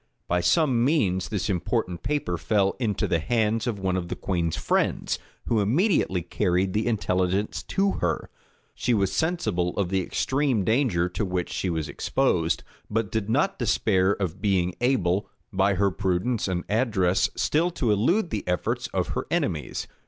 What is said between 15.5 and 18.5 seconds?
by her prudence and address, still to elude the